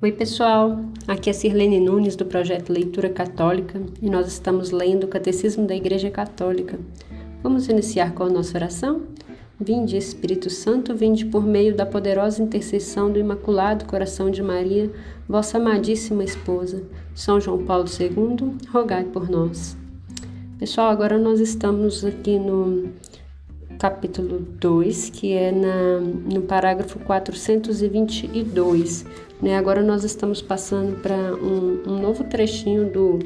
[0.00, 0.78] Oi, pessoal!
[1.08, 5.74] Aqui é Sirlene Nunes do projeto Leitura Católica e nós estamos lendo o Catecismo da
[5.74, 6.78] Igreja Católica.
[7.42, 9.02] Vamos iniciar com a nossa oração?
[9.58, 14.88] Vinde, Espírito Santo, vinde por meio da poderosa intercessão do Imaculado Coração de Maria,
[15.28, 16.84] vossa amadíssima esposa.
[17.12, 19.76] São João Paulo II, rogai por nós.
[20.60, 22.90] Pessoal, agora nós estamos aqui no
[23.80, 29.04] capítulo 2, que é na, no parágrafo 422.
[29.40, 29.56] Né?
[29.56, 33.18] Agora nós estamos passando para um, um, novo trechinho do,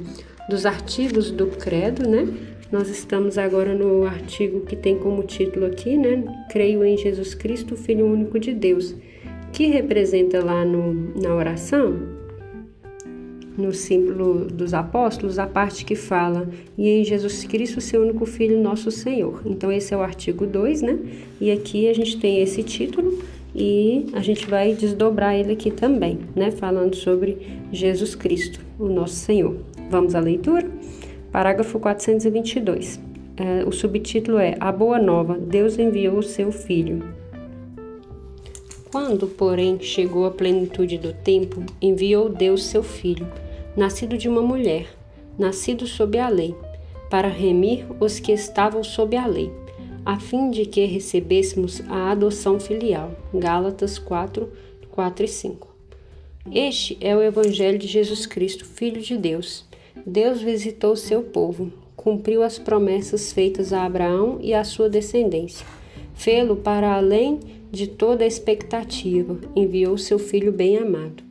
[0.48, 2.26] dos artigos do Credo, né?
[2.70, 6.24] Nós estamos agora no artigo que tem como título aqui, né?
[6.50, 8.94] Creio em Jesus Cristo, Filho único de Deus,
[9.52, 12.22] que representa lá no, na oração
[13.56, 18.60] no símbolo dos apóstolos, a parte que fala e em Jesus Cristo, seu único Filho,
[18.60, 19.42] nosso Senhor.
[19.44, 20.98] Então, esse é o artigo 2, né?
[21.40, 23.22] E aqui a gente tem esse título
[23.54, 26.50] e a gente vai desdobrar ele aqui também, né?
[26.50, 29.56] Falando sobre Jesus Cristo, o nosso Senhor.
[29.90, 30.70] Vamos à leitura?
[31.30, 33.00] Parágrafo 422.
[33.36, 37.02] É, o subtítulo é A Boa Nova: Deus enviou o seu Filho.
[38.90, 43.26] Quando, porém, chegou a plenitude do tempo, enviou Deus seu Filho,
[43.74, 44.86] nascido de uma mulher,
[45.38, 46.54] nascido sob a lei,
[47.08, 49.50] para remir os que estavam sob a lei,
[50.04, 53.12] a fim de que recebêssemos a adoção filial.
[53.32, 54.50] Gálatas 4,
[54.90, 55.76] 4 e 5.
[56.52, 59.64] Este é o Evangelho de Jesus Cristo, Filho de Deus.
[60.04, 65.64] Deus visitou seu povo, cumpriu as promessas feitas a Abraão e à sua descendência.
[66.14, 67.38] Fê-lo para além
[67.70, 71.22] de toda expectativa, enviou seu Filho bem-amado.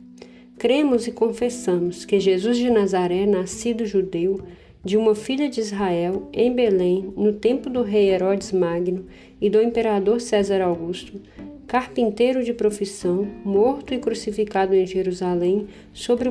[0.58, 4.40] Cremos e confessamos que Jesus de Nazaré, nascido judeu,
[4.84, 9.06] de uma filha de Israel, em Belém, no tempo do rei Herodes Magno
[9.40, 11.20] e do imperador César Augusto,
[11.68, 16.28] carpinteiro de profissão, morto e crucificado em Jerusalém, sob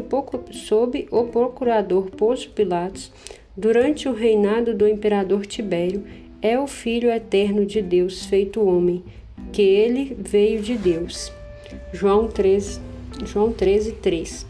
[1.11, 3.11] o procurador Pôncio Pilatos,
[3.55, 6.03] durante o reinado do imperador Tibério,
[6.41, 9.01] é o Filho eterno de Deus feito homem,
[9.53, 11.31] que ele veio de Deus.
[11.93, 12.81] João 13,
[13.25, 14.45] João 13, 3.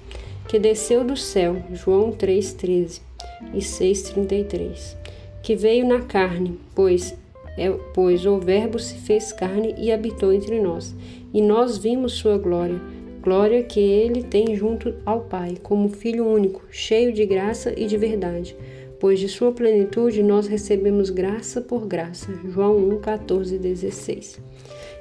[0.48, 3.11] Que desceu do céu, João 3, 13
[3.54, 4.98] e 6, 33.
[5.42, 7.18] Que veio na carne, pois,
[7.58, 10.96] é, pois o Verbo se fez carne e habitou entre nós,
[11.34, 12.80] e nós vimos sua glória,
[13.22, 17.98] glória que ele tem junto ao Pai, como Filho único, cheio de graça e de
[17.98, 18.56] verdade
[19.02, 22.32] pois de sua plenitude nós recebemos graça por graça.
[22.48, 24.40] João 1, 14 e 16.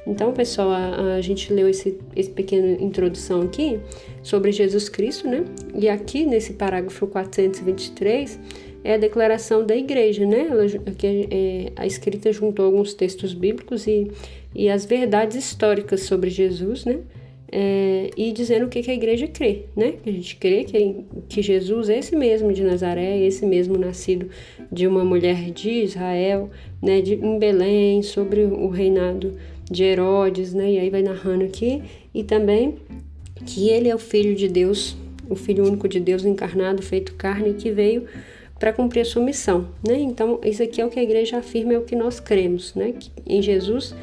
[0.06, 3.78] Então, pessoal, a, a gente leu esse, esse pequena introdução aqui
[4.22, 5.44] sobre Jesus Cristo, né?
[5.74, 8.38] E aqui nesse parágrafo 423
[8.82, 10.48] é a declaração da igreja, né?
[10.48, 14.10] Ela, que é, a escrita juntou alguns textos bíblicos e,
[14.54, 17.00] e as verdades históricas sobre Jesus, né?
[17.52, 19.94] é, e dizendo o que, que a igreja crê, né?
[20.06, 24.28] A gente crê que, que Jesus é esse mesmo de Nazaré, esse mesmo nascido
[24.70, 26.48] de uma mulher de Israel,
[26.80, 27.00] né?
[27.00, 29.36] De, em Belém, sobre o reinado
[29.70, 30.72] de Herodes, né?
[30.72, 31.82] E aí vai narrando aqui,
[32.12, 32.76] e também
[33.46, 34.96] que ele é o Filho de Deus,
[35.28, 38.04] o Filho único de Deus encarnado, feito carne, que veio
[38.58, 39.98] para cumprir a sua missão, né?
[39.98, 42.92] Então, isso aqui é o que a igreja afirma, é o que nós cremos, né?
[42.98, 43.94] Que em Jesus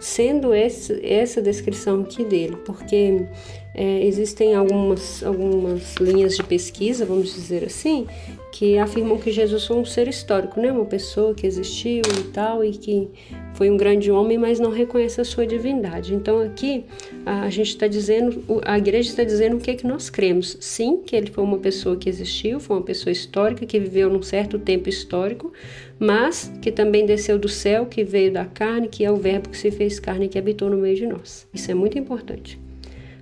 [0.00, 3.26] sendo esse, essa descrição aqui dele, porque
[3.74, 8.06] é, existem algumas, algumas linhas de pesquisa, vamos dizer assim,
[8.52, 10.72] que afirmam que Jesus foi um ser histórico, né?
[10.72, 13.08] uma pessoa que existiu e tal, e que
[13.54, 16.14] foi um grande homem, mas não reconhece a sua divindade.
[16.14, 16.84] Então aqui
[17.24, 20.56] a gente está dizendo, a igreja está dizendo o que, é que nós cremos.
[20.60, 24.22] Sim, que ele foi uma pessoa que existiu, foi uma pessoa histórica, que viveu num
[24.22, 25.52] certo tempo histórico,
[25.98, 29.56] mas que também desceu do céu, que veio da carne, que é o verbo que
[29.56, 31.46] se fez carne e que habitou no meio de nós.
[31.54, 32.58] Isso é muito importante.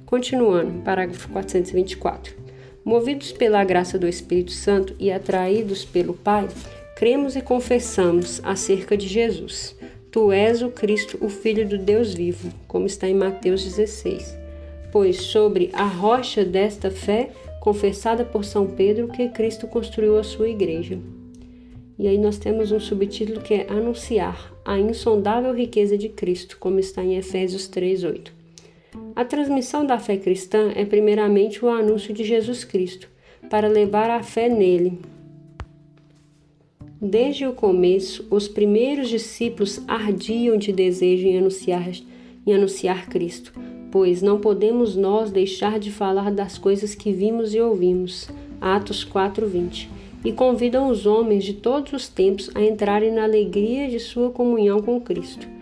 [0.08, 2.34] Continuando, parágrafo 424.
[2.82, 6.48] Movidos pela graça do Espírito Santo e atraídos pelo Pai,
[6.96, 9.76] cremos e confessamos acerca de Jesus.
[10.10, 14.34] Tu és o Cristo, o Filho do Deus vivo, como está em Mateus 16.
[14.90, 17.28] Pois sobre a rocha desta fé,
[17.60, 20.98] confessada por São Pedro, que Cristo construiu a sua igreja.
[21.98, 26.80] E aí nós temos um subtítulo que é Anunciar a insondável riqueza de Cristo, como
[26.80, 28.37] está em Efésios 3:8.
[29.18, 33.08] A transmissão da fé cristã é primeiramente o anúncio de Jesus Cristo,
[33.50, 35.00] para levar a fé nele.
[37.02, 41.90] Desde o começo, os primeiros discípulos ardiam de desejo em anunciar,
[42.46, 43.52] em anunciar Cristo,
[43.90, 48.28] pois não podemos nós deixar de falar das coisas que vimos e ouvimos.
[48.60, 49.88] Atos 4:20.
[50.24, 54.80] E convidam os homens de todos os tempos a entrarem na alegria de sua comunhão
[54.80, 55.57] com Cristo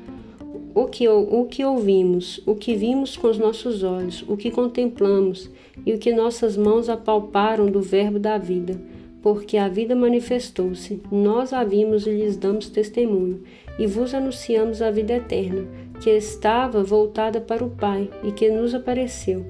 [0.77, 5.51] o que, o que ouvimos, o que vimos com os nossos olhos, o que contemplamos
[5.87, 8.79] e o que nossas mãos apalparam do Verbo da vida,
[9.23, 13.43] porque a vida manifestou-se, nós a vimos e lhes damos testemunho,
[13.79, 15.67] e vos anunciamos a vida eterna,
[15.99, 19.47] que estava voltada para o Pai e que nos apareceu,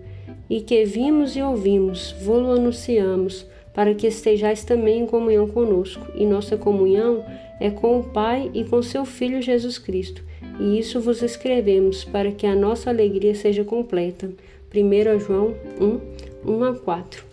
[0.49, 3.45] e que vimos e ouvimos, vô-lo anunciamos,
[3.75, 7.25] para que estejais também em comunhão conosco, e nossa comunhão
[7.59, 10.25] é com o Pai e com seu Filho Jesus Cristo.
[10.59, 14.31] E isso vos escrevemos para que a nossa alegria seja completa.
[14.75, 17.25] 1 João 1, 1 a 4.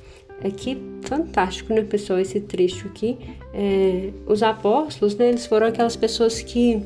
[0.44, 3.18] Aqui, fantástico, né, pessoal, esse trecho aqui.
[3.54, 6.82] É, os apóstolos, né, eles foram aquelas pessoas que,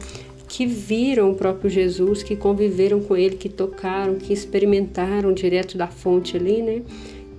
[0.47, 5.87] que viram o próprio Jesus, que conviveram com ele, que tocaram, que experimentaram direto da
[5.87, 6.81] fonte ali, né?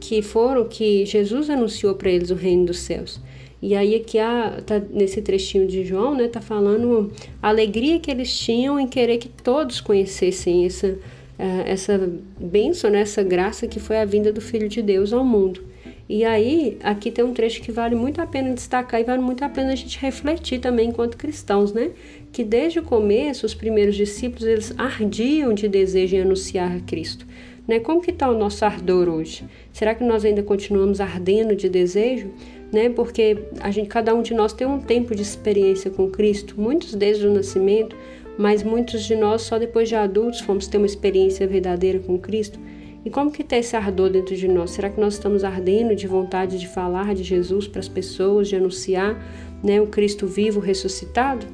[0.00, 3.20] Que foram que Jesus anunciou para eles o reino dos céus.
[3.60, 7.12] E aí aqui a, tá, nesse trechinho de João, né, tá falando
[7.42, 13.00] a alegria que eles tinham em querer que todos conhecessem essa, uh, essa bênção, né,
[13.00, 15.68] essa graça que foi a vinda do Filho de Deus ao mundo.
[16.08, 19.44] E aí, aqui tem um trecho que vale muito a pena destacar e vale muito
[19.44, 21.90] a pena a gente refletir também enquanto cristãos, né?
[22.32, 27.26] Que desde o começo, os primeiros discípulos, eles ardiam de desejo em anunciar a Cristo.
[27.68, 27.78] Né?
[27.78, 29.44] Como que está o nosso ardor hoje?
[29.72, 32.32] Será que nós ainda continuamos ardendo de desejo?
[32.72, 32.88] né?
[32.88, 36.94] Porque a gente, cada um de nós tem um tempo de experiência com Cristo, muitos
[36.94, 37.96] desde o nascimento,
[38.36, 42.58] mas muitos de nós só depois de adultos fomos ter uma experiência verdadeira com Cristo.
[43.04, 44.72] E como que está esse ardor dentro de nós?
[44.72, 48.56] Será que nós estamos ardendo de vontade de falar de Jesus para as pessoas, de
[48.56, 49.16] anunciar,
[49.62, 51.46] né, o Cristo vivo ressuscitado?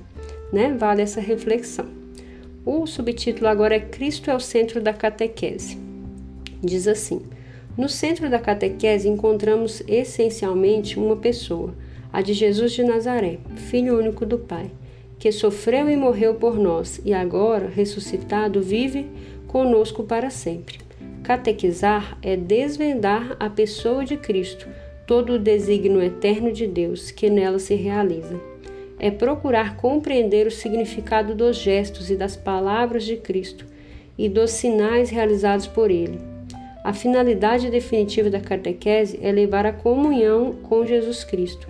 [0.52, 0.74] Né?
[0.76, 1.86] Vale essa reflexão.
[2.64, 5.83] O subtítulo agora é Cristo é o centro da catequese.
[6.64, 7.20] Diz assim:
[7.76, 11.74] no centro da catequese encontramos essencialmente uma pessoa,
[12.12, 14.70] a de Jesus de Nazaré, filho único do Pai,
[15.18, 19.06] que sofreu e morreu por nós e agora, ressuscitado, vive
[19.48, 20.78] conosco para sempre.
[21.24, 24.68] Catequizar é desvendar a pessoa de Cristo,
[25.04, 28.40] todo o desígnio eterno de Deus que nela se realiza.
[29.00, 33.66] É procurar compreender o significado dos gestos e das palavras de Cristo
[34.16, 36.33] e dos sinais realizados por ele
[36.84, 41.66] a finalidade definitiva da catequese é levar a comunhão com Jesus Cristo,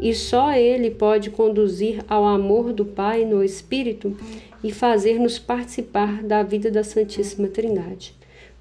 [0.00, 4.16] e só Ele pode conduzir ao amor do Pai no Espírito
[4.64, 8.14] e fazer-nos participar da vida da Santíssima Trindade.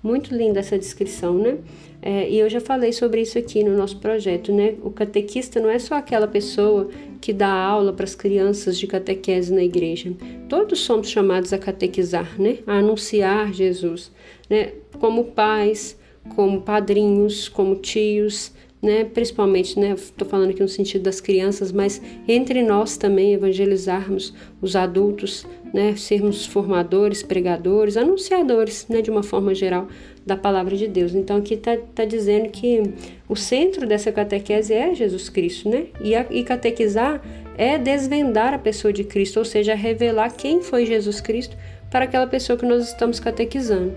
[0.04, 1.58] Muito linda essa descrição, né?
[2.00, 4.76] É, e eu já falei sobre isso aqui no nosso projeto, né?
[4.84, 9.52] O catequista não é só aquela pessoa que dá aula para as crianças de catequese
[9.52, 10.14] na igreja.
[10.48, 12.60] Todos somos chamados a catequizar, né?
[12.68, 14.12] A anunciar Jesus,
[14.48, 14.74] né?
[15.00, 15.98] Como pais,
[16.36, 18.52] como padrinhos, como tios,
[18.86, 19.04] né?
[19.04, 19.94] Principalmente, né?
[19.94, 25.96] Estou falando aqui no sentido das crianças, mas entre nós também evangelizarmos os adultos, né?
[25.96, 29.02] Sermos formadores, pregadores, anunciadores, né?
[29.02, 29.88] De uma forma geral
[30.26, 31.16] da palavra de Deus.
[31.16, 32.84] Então aqui está tá dizendo que
[33.28, 35.88] o centro dessa catequese é Jesus Cristo, né?
[36.00, 37.22] E, a, e catequizar
[37.58, 41.58] é desvendar a pessoa de Cristo, ou seja, revelar quem foi Jesus Cristo
[41.90, 43.96] para aquela pessoa que nós estamos catequizando.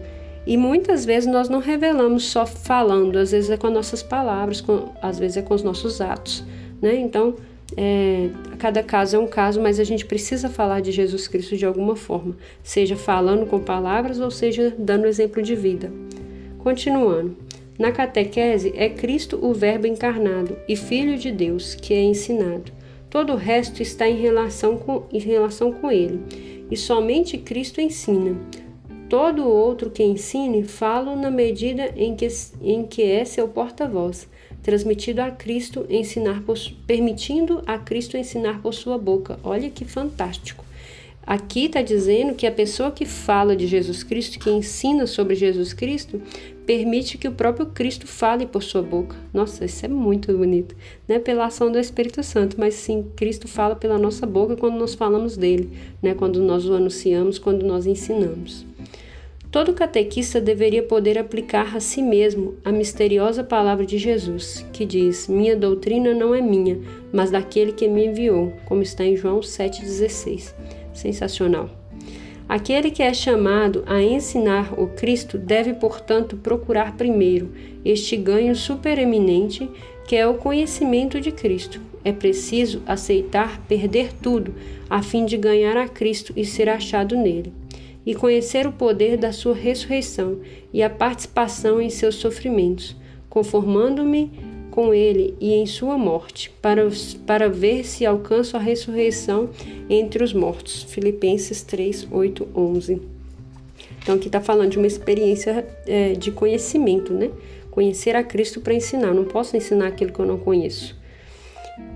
[0.49, 4.63] E muitas vezes nós não revelamos só falando, às vezes é com as nossas palavras,
[4.63, 6.43] com, às vezes é com os nossos atos,
[6.81, 6.97] né?
[6.97, 7.35] Então,
[7.77, 11.67] é, cada caso é um caso, mas a gente precisa falar de Jesus Cristo de
[11.67, 15.93] alguma forma, seja falando com palavras ou seja dando exemplo de vida.
[16.61, 17.37] Continuando.
[17.79, 22.73] Na catequese é Cristo o Verbo encarnado e Filho de Deus que é ensinado.
[23.11, 26.21] Todo o resto está em relação com, em relação com ele,
[26.71, 28.35] e somente Cristo ensina.
[29.09, 32.29] Todo outro que ensine, falo na medida em que,
[32.61, 34.29] em que é seu porta-voz,
[34.63, 36.43] transmitido a Cristo ensinar
[36.87, 39.39] permitindo a Cristo ensinar por sua boca.
[39.43, 40.63] Olha que fantástico.
[41.27, 45.73] Aqui está dizendo que a pessoa que fala de Jesus Cristo, que ensina sobre Jesus
[45.75, 46.21] Cristo,
[46.67, 49.17] permite que o próprio Cristo fale por sua boca.
[49.33, 50.75] Nossa, isso é muito bonito.
[51.07, 54.79] Não é pela ação do Espírito Santo, mas sim Cristo fala pela nossa boca quando
[54.79, 55.71] nós falamos dele,
[56.03, 56.15] né?
[56.15, 58.67] quando nós o anunciamos, quando nós ensinamos.
[59.51, 65.27] Todo catequista deveria poder aplicar a si mesmo a misteriosa palavra de Jesus, que diz:
[65.27, 66.79] Minha doutrina não é minha,
[67.11, 70.53] mas daquele que me enviou, como está em João 7,16.
[70.93, 71.71] Sensacional.
[72.47, 77.51] Aquele que é chamado a ensinar o Cristo deve, portanto, procurar primeiro
[77.83, 79.67] este ganho supereminente,
[80.07, 81.81] que é o conhecimento de Cristo.
[82.05, 84.55] É preciso aceitar perder tudo,
[84.91, 87.51] a fim de ganhar a Cristo e ser achado nele
[88.09, 90.39] e conhecer o poder da sua ressurreição
[90.73, 92.97] e a participação em seus sofrimentos,
[93.29, 94.33] conformando-me
[94.71, 96.89] com ele e em sua morte, para,
[97.27, 99.51] para ver se alcanço a ressurreição
[99.91, 100.85] entre os mortos.
[100.85, 103.03] Filipenses 3, 8, 11.
[104.03, 107.31] Então aqui está falando de uma experiência é, de conhecimento, né?
[107.71, 109.13] Conhecer a Cristo para ensinar.
[109.13, 110.98] não posso ensinar aquilo que eu não conheço.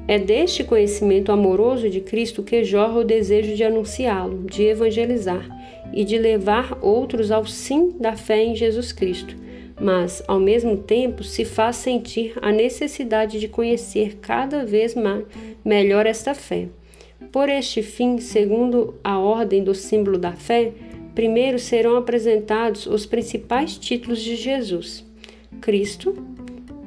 [0.09, 5.49] É deste conhecimento amoroso de Cristo que jorra o desejo de anunciá-lo, de evangelizar
[5.93, 9.37] e de levar outros ao sim da fé em Jesus Cristo,
[9.81, 15.25] mas, ao mesmo tempo, se faz sentir a necessidade de conhecer cada vez mais,
[15.65, 16.69] melhor esta fé.
[17.31, 20.73] Por este fim, segundo a ordem do símbolo da fé,
[21.15, 25.05] primeiro serão apresentados os principais títulos de Jesus:
[25.61, 26.15] Cristo,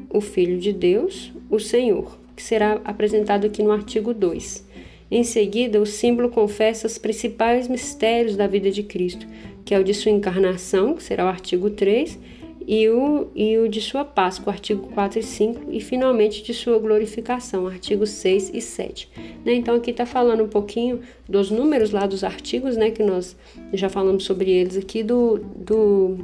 [0.10, 4.66] o Filho de Deus, o Senhor, que será apresentado aqui no artigo 2.
[5.10, 9.28] Em seguida, o símbolo confessa os principais mistérios da vida de Cristo,
[9.64, 12.20] que é o de sua encarnação, que será o artigo 3,
[12.68, 16.80] e o, e o de sua Páscoa, artigo 4 e 5, e finalmente de sua
[16.80, 19.10] glorificação, artigos 6 e 7.
[19.46, 19.54] Né?
[19.54, 23.38] Então aqui está falando um pouquinho dos números lá dos artigos, né, que nós
[23.72, 26.18] já falamos sobre eles aqui, do, do,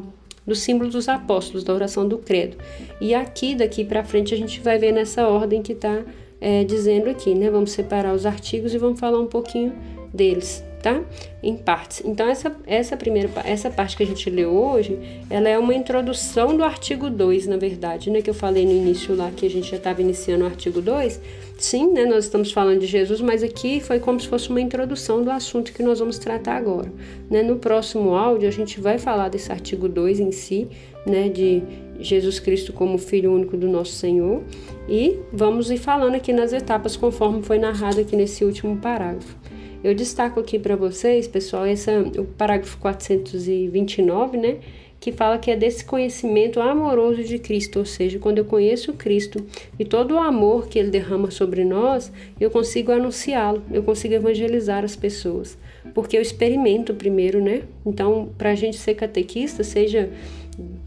[0.45, 2.57] do símbolo dos apóstolos, da oração do credo.
[2.99, 6.01] E aqui, daqui para frente, a gente vai ver nessa ordem que está
[6.39, 7.49] é, dizendo aqui, né?
[7.49, 9.73] Vamos separar os artigos e vamos falar um pouquinho
[10.13, 11.01] deles tá?
[11.43, 12.01] Em partes.
[12.05, 14.97] Então essa essa primeira essa parte que a gente leu hoje,
[15.29, 19.15] ela é uma introdução do artigo 2, na verdade, né, que eu falei no início
[19.15, 21.19] lá que a gente já estava iniciando o artigo 2.
[21.57, 25.23] Sim, né, nós estamos falando de Jesus, mas aqui foi como se fosse uma introdução
[25.23, 26.91] do assunto que nós vamos tratar agora,
[27.29, 27.43] né?
[27.43, 30.67] No próximo áudio a gente vai falar desse artigo 2 em si,
[31.05, 31.61] né, de
[31.99, 34.41] Jesus Cristo como Filho único do nosso Senhor,
[34.89, 39.37] e vamos ir falando aqui nas etapas conforme foi narrado aqui nesse último parágrafo.
[39.83, 44.57] Eu destaco aqui para vocês, pessoal, essa, o parágrafo 429, né?
[44.99, 49.43] Que fala que é desse conhecimento amoroso de Cristo, ou seja, quando eu conheço Cristo
[49.79, 54.83] e todo o amor que Ele derrama sobre nós, eu consigo anunciá-lo, eu consigo evangelizar
[54.83, 55.57] as pessoas,
[55.95, 57.63] porque eu experimento primeiro, né?
[57.83, 60.11] Então, para a gente ser catequista, seja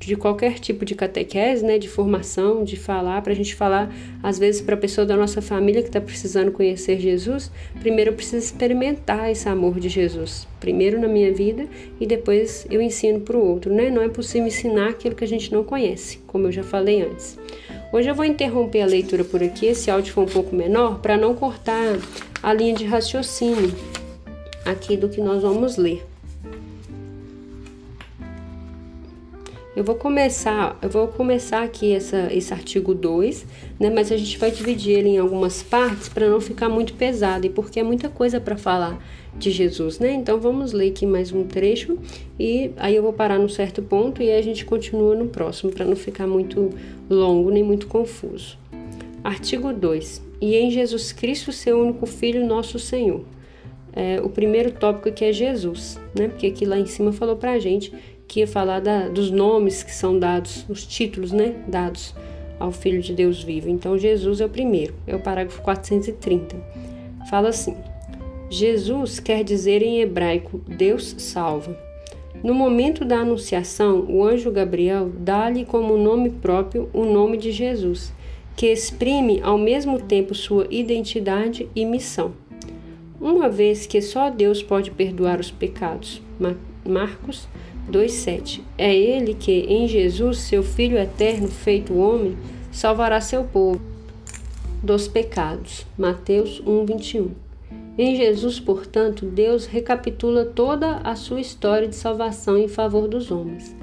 [0.07, 3.93] de qualquer tipo de catequese, né, de formação, de falar, para a gente falar,
[4.23, 8.15] às vezes, para a pessoa da nossa família que está precisando conhecer Jesus, primeiro eu
[8.15, 11.67] preciso experimentar esse amor de Jesus, primeiro na minha vida
[12.01, 13.91] e depois eu ensino para o outro, né?
[13.91, 17.39] Não é possível ensinar aquilo que a gente não conhece, como eu já falei antes.
[17.93, 21.17] Hoje eu vou interromper a leitura por aqui, esse áudio foi um pouco menor, para
[21.17, 21.97] não cortar
[22.43, 23.73] a linha de raciocínio
[24.65, 26.14] aqui do que nós vamos ler.
[29.77, 33.45] Eu vou começar, eu vou começar aqui essa, esse artigo 2,
[33.81, 37.45] né, mas a gente vai dividir ele em algumas partes para não ficar muito pesado
[37.45, 39.05] e porque é muita coisa para falar
[39.37, 40.13] de Jesus, né?
[40.13, 41.99] Então vamos ler aqui mais um trecho
[42.39, 45.85] e aí eu vou parar num certo ponto e a gente continua no próximo para
[45.85, 46.71] não ficar muito
[47.11, 48.57] longo nem muito confuso.
[49.25, 50.23] Artigo 2.
[50.41, 53.25] E em Jesus Cristo, seu único Filho, nosso Senhor.
[53.97, 56.29] É, o primeiro tópico aqui é Jesus, né?
[56.29, 57.93] Porque aqui lá em cima falou para a gente
[58.27, 62.15] que ia falar da, dos nomes que são dados, os títulos, né, dados
[62.59, 63.69] ao Filho de Deus vivo.
[63.69, 66.57] Então, Jesus é o primeiro, é o parágrafo 430.
[67.29, 67.77] Fala assim:
[68.51, 71.77] Jesus quer dizer em hebraico Deus salva.
[72.43, 78.13] No momento da anunciação, o anjo Gabriel dá-lhe como nome próprio o nome de Jesus,
[78.55, 82.35] que exprime ao mesmo tempo sua identidade e missão.
[83.21, 86.21] Uma vez que só Deus pode perdoar os pecados.
[86.87, 87.49] Marcos
[87.91, 92.37] 2,7 É ele que, em Jesus, seu Filho eterno, feito homem,
[92.73, 93.81] salvará seu povo
[94.83, 95.87] dos pecados.
[95.97, 97.31] Mateus 1,21
[97.97, 103.75] Em Jesus, portanto, Deus recapitula toda a sua história de salvação em favor dos homens.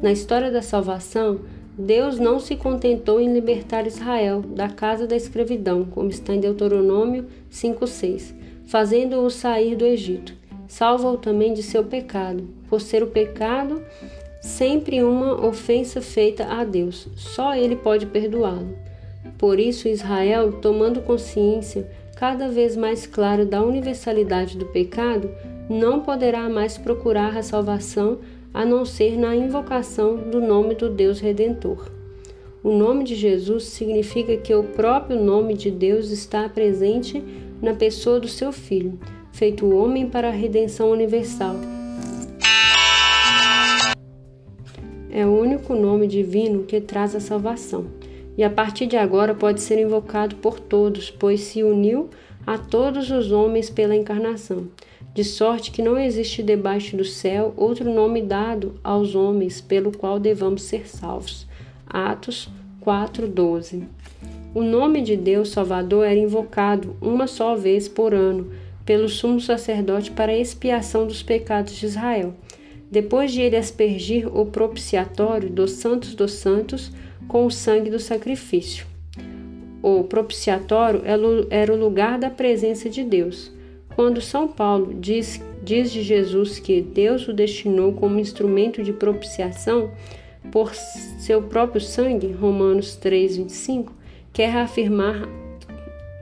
[0.00, 1.40] Na história da salvação,
[1.76, 7.26] Deus não se contentou em libertar Israel da casa da escravidão, como está em Deuteronômio
[7.52, 8.34] 5,6,
[8.66, 10.38] fazendo-o sair do Egito
[10.68, 13.82] salva-o também de seu pecado, por ser o pecado
[14.40, 17.08] sempre uma ofensa feita a Deus.
[17.16, 18.76] Só ele pode perdoá-lo.
[19.36, 25.30] Por isso, Israel, tomando consciência cada vez mais clara da universalidade do pecado,
[25.68, 28.18] não poderá mais procurar a salvação
[28.54, 31.90] a não ser na invocação do nome do Deus Redentor.
[32.62, 37.22] O nome de Jesus significa que o próprio nome de Deus está presente
[37.62, 38.98] na pessoa do seu Filho
[39.38, 41.77] feito homem para a redenção universal.
[45.18, 47.86] É o único nome divino que traz a salvação,
[48.36, 52.08] e a partir de agora pode ser invocado por todos, pois se uniu
[52.46, 54.68] a todos os homens pela encarnação,
[55.12, 60.20] de sorte que não existe debaixo do céu outro nome dado aos homens pelo qual
[60.20, 61.48] devamos ser salvos.
[61.84, 62.48] Atos
[62.80, 63.88] 4:12.
[64.54, 68.52] O nome de Deus Salvador era invocado uma só vez por ano
[68.86, 72.34] pelo sumo sacerdote para a expiação dos pecados de Israel.
[72.90, 76.90] Depois de ele aspergir o propiciatório dos santos dos santos
[77.26, 78.86] com o sangue do sacrifício.
[79.82, 81.02] O propiciatório
[81.50, 83.52] era o lugar da presença de Deus.
[83.94, 89.90] Quando São Paulo diz, diz de Jesus que Deus o destinou como instrumento de propiciação
[90.50, 93.92] por seu próprio sangue, Romanos 3, 25,
[94.32, 95.28] quer afirmar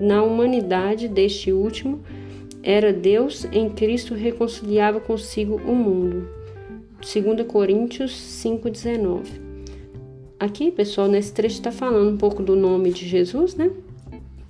[0.00, 2.00] na humanidade deste último
[2.62, 6.35] era Deus em Cristo reconciliava consigo o mundo.
[7.00, 9.24] 2 Coríntios 5,19.
[10.38, 13.70] Aqui, pessoal, nesse trecho está falando um pouco do nome de Jesus, né?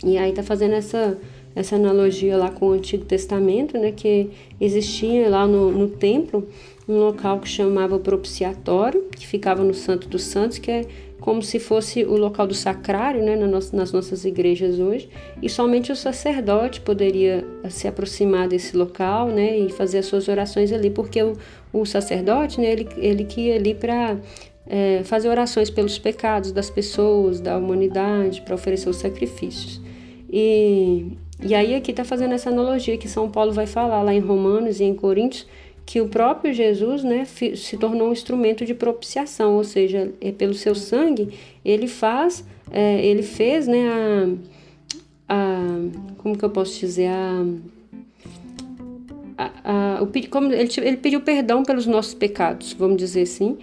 [0.05, 1.19] E aí está fazendo essa,
[1.55, 3.93] essa analogia lá com o Antigo Testamento, né?
[3.93, 6.49] Que existia lá no, no templo
[6.89, 10.87] um local que chamava propiciatório, que ficava no Santo dos Santos, que é
[11.27, 15.09] como se fosse o local do sacrário né, nas nossas igrejas hoje,
[15.43, 20.73] e somente o sacerdote poderia se aproximar desse local né, e fazer as suas orações
[20.73, 21.33] ali, porque o,
[21.73, 24.17] o sacerdote, né, ele, ele que ia ali para
[24.69, 29.83] é, fazer orações pelos pecados das pessoas, da humanidade, para oferecer os sacrifícios.
[30.31, 31.11] E,
[31.43, 34.79] e aí aqui está fazendo essa analogia que São Paulo vai falar lá em Romanos
[34.79, 35.45] e em Coríntios,
[35.87, 40.53] que o próprio Jesus né, se tornou um instrumento de propiciação, ou seja, é pelo
[40.53, 41.33] seu sangue
[41.65, 43.89] ele faz, é, ele fez né,
[45.29, 47.45] a, a, como que eu posso dizer, a,
[49.39, 53.57] a, a o, como ele, ele pediu perdão pelos nossos pecados, vamos dizer assim,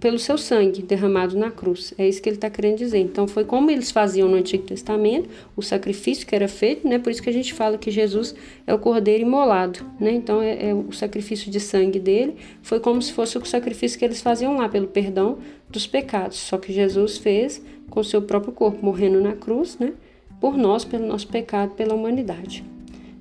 [0.00, 1.94] pelo seu sangue derramado na cruz.
[1.98, 2.98] É isso que ele está querendo dizer.
[2.98, 6.98] Então, foi como eles faziam no Antigo Testamento, o sacrifício que era feito, né?
[6.98, 8.34] Por isso que a gente fala que Jesus
[8.66, 10.12] é o cordeiro imolado, né?
[10.12, 14.04] Então, é, é o sacrifício de sangue dele foi como se fosse o sacrifício que
[14.04, 16.36] eles faziam lá pelo perdão dos pecados.
[16.38, 19.92] Só que Jesus fez com seu próprio corpo, morrendo na cruz, né?
[20.40, 22.64] Por nós, pelo nosso pecado, pela humanidade.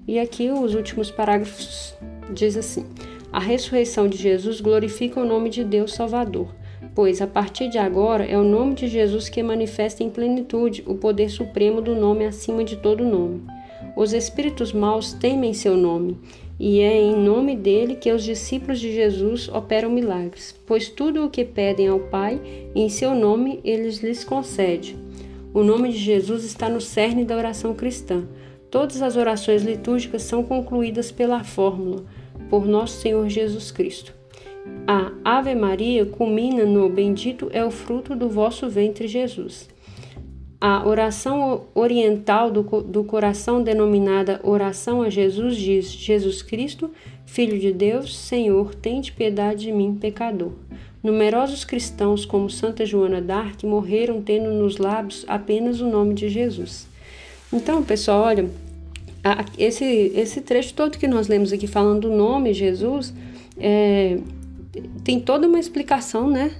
[0.07, 1.93] E aqui os últimos parágrafos
[2.33, 2.85] diz assim:
[3.31, 6.47] a ressurreição de Jesus glorifica o nome de Deus Salvador,
[6.95, 10.95] pois a partir de agora é o nome de Jesus que manifesta em plenitude o
[10.95, 13.43] poder supremo do nome acima de todo nome.
[13.95, 16.17] Os espíritos maus temem seu nome,
[16.59, 21.29] e é em nome dele que os discípulos de Jesus operam milagres, pois tudo o
[21.29, 22.41] que pedem ao Pai,
[22.73, 24.97] em seu nome, ele lhes concede.
[25.53, 28.27] O nome de Jesus está no cerne da oração cristã.
[28.71, 32.05] Todas as orações litúrgicas são concluídas pela fórmula
[32.49, 34.13] por nosso Senhor Jesus Cristo.
[34.85, 39.69] A Ave Maria culmina no Bendito é o fruto do vosso ventre, Jesus.
[40.59, 46.89] A oração oriental do, do coração, denominada Oração a Jesus, diz: Jesus Cristo,
[47.25, 50.53] Filho de Deus, Senhor, tende piedade de mim, pecador.
[51.03, 56.87] Numerosos cristãos, como Santa Joana d'Arc, morreram tendo nos lábios apenas o nome de Jesus.
[57.53, 58.49] Então, pessoal, olha,
[59.57, 63.13] esse, esse trecho todo que nós lemos aqui falando do nome Jesus
[63.57, 64.17] é,
[65.03, 66.51] tem toda uma explicação né,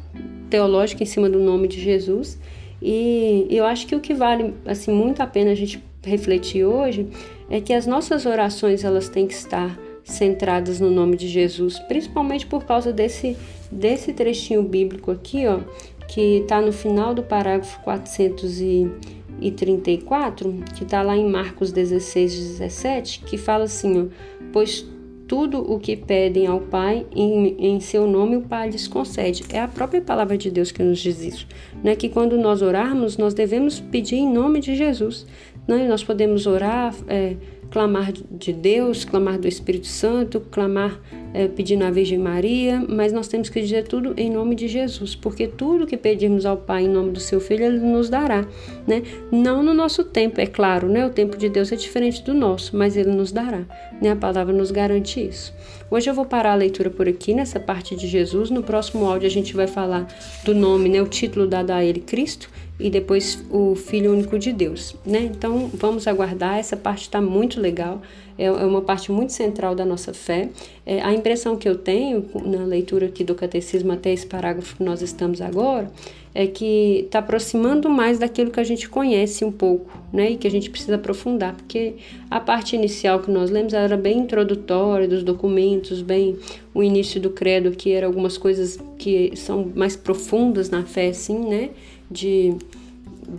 [0.50, 2.40] teológica em cima do nome de Jesus.
[2.82, 7.08] E eu acho que o que vale assim muito a pena a gente refletir hoje
[7.50, 12.46] é que as nossas orações elas têm que estar centradas no nome de Jesus, principalmente
[12.46, 13.36] por causa desse,
[13.72, 15.60] desse trechinho bíblico aqui, ó,
[16.08, 18.92] que está no final do parágrafo 400 e
[19.40, 24.06] e 34, que está lá em Marcos 16, 17, que fala assim: ó,
[24.52, 24.86] Pois
[25.28, 29.44] tudo o que pedem ao Pai em, em, seu nome, o Pai lhes concede.
[29.52, 31.48] É a própria palavra de Deus que nos diz isso.
[31.84, 31.96] Né?
[31.96, 35.28] Que quando nós orarmos, nós devemos pedir em nome de Jesus.
[35.68, 35.86] Né?
[35.88, 36.96] Nós podemos orar.
[37.08, 37.36] É,
[37.70, 41.02] clamar de Deus, clamar do Espírito Santo, clamar
[41.34, 45.16] é, pedindo à Virgem Maria, mas nós temos que dizer tudo em nome de Jesus,
[45.16, 48.48] porque tudo que pedimos ao Pai em nome do seu Filho, Ele nos dará,
[48.88, 49.04] né?
[49.32, 51.06] Não no nosso tempo, é claro, né?
[51.06, 53.66] O tempo de Deus é diferente do nosso, mas Ele nos dará,
[54.02, 54.12] né?
[54.12, 55.54] A palavra nos garante isso.
[55.90, 58.50] Hoje eu vou parar a leitura por aqui, nessa parte de Jesus.
[58.50, 60.08] No próximo áudio a gente vai falar
[60.44, 61.02] do nome, né?
[61.02, 65.22] O título dado a Ele, Cristo, e depois o Filho único de Deus, né?
[65.22, 68.02] Então vamos aguardar, essa parte está muito legal,
[68.38, 70.50] é, é uma parte muito central da nossa fé.
[70.86, 74.84] É, a impressão que eu tenho na leitura aqui do catecismo até esse parágrafo que
[74.84, 75.92] nós estamos agora
[76.34, 80.32] é que está aproximando mais daquilo que a gente conhece um pouco, né?
[80.32, 81.96] E que a gente precisa aprofundar, porque
[82.30, 86.38] a parte inicial que nós lemos era bem introdutória dos documentos, bem
[86.76, 91.40] o início do credo, que era algumas coisas que são mais profundas na fé, assim,
[91.40, 91.70] né?
[92.10, 92.56] de,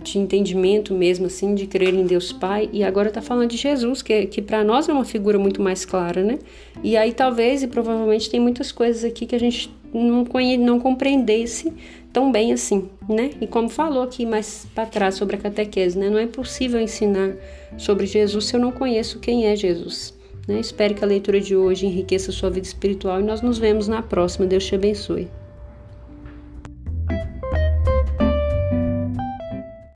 [0.03, 4.01] de entendimento mesmo, assim, de crer em Deus Pai, e agora está falando de Jesus,
[4.01, 6.37] que, que para nós é uma figura muito mais clara, né?
[6.83, 10.25] E aí talvez e provavelmente tem muitas coisas aqui que a gente não,
[10.59, 11.73] não compreendesse
[12.13, 13.31] tão bem assim, né?
[13.41, 16.09] E como falou aqui mais para trás sobre a catequese, né?
[16.09, 17.35] Não é possível ensinar
[17.77, 20.17] sobre Jesus se eu não conheço quem é Jesus.
[20.47, 20.59] Né?
[20.59, 24.01] Espero que a leitura de hoje enriqueça sua vida espiritual e nós nos vemos na
[24.01, 24.47] próxima.
[24.47, 25.27] Deus te abençoe.